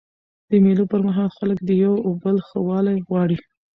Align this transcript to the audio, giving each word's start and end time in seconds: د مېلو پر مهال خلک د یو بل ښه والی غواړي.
د 0.49 0.51
مېلو 0.65 0.83
پر 0.91 1.01
مهال 1.07 1.29
خلک 1.37 1.57
د 1.63 1.69
یو 1.83 1.95
بل 2.23 2.37
ښه 2.47 2.57
والی 2.67 2.97
غواړي. 3.09 3.37